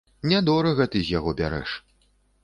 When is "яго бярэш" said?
1.17-1.75